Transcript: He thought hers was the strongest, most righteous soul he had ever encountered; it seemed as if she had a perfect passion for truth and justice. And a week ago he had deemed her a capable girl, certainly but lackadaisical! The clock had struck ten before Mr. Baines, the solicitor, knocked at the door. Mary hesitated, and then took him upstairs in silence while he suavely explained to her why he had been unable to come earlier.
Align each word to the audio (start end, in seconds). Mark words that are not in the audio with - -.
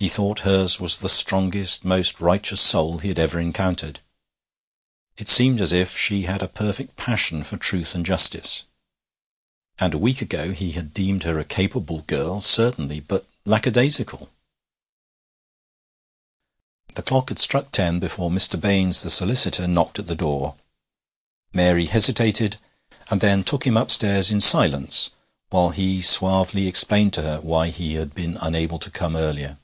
He 0.00 0.08
thought 0.08 0.40
hers 0.40 0.78
was 0.78 1.00
the 1.00 1.08
strongest, 1.08 1.84
most 1.84 2.20
righteous 2.20 2.60
soul 2.60 3.00
he 3.00 3.08
had 3.08 3.18
ever 3.18 3.40
encountered; 3.40 3.98
it 5.16 5.28
seemed 5.28 5.60
as 5.60 5.72
if 5.72 5.98
she 5.98 6.22
had 6.22 6.40
a 6.40 6.46
perfect 6.46 6.96
passion 6.96 7.42
for 7.42 7.56
truth 7.56 7.96
and 7.96 8.06
justice. 8.06 8.64
And 9.76 9.92
a 9.92 9.98
week 9.98 10.22
ago 10.22 10.52
he 10.52 10.70
had 10.70 10.94
deemed 10.94 11.24
her 11.24 11.40
a 11.40 11.44
capable 11.44 12.02
girl, 12.02 12.40
certainly 12.40 13.00
but 13.00 13.26
lackadaisical! 13.44 14.30
The 16.94 17.02
clock 17.02 17.30
had 17.30 17.40
struck 17.40 17.72
ten 17.72 17.98
before 17.98 18.30
Mr. 18.30 18.58
Baines, 18.58 19.02
the 19.02 19.10
solicitor, 19.10 19.66
knocked 19.66 19.98
at 19.98 20.06
the 20.06 20.14
door. 20.16 20.54
Mary 21.52 21.86
hesitated, 21.86 22.56
and 23.10 23.20
then 23.20 23.42
took 23.42 23.66
him 23.66 23.76
upstairs 23.76 24.30
in 24.30 24.40
silence 24.40 25.10
while 25.50 25.70
he 25.70 26.00
suavely 26.00 26.68
explained 26.68 27.12
to 27.14 27.22
her 27.22 27.40
why 27.40 27.70
he 27.70 27.94
had 27.94 28.14
been 28.14 28.36
unable 28.40 28.78
to 28.78 28.92
come 28.92 29.16
earlier. 29.16 29.58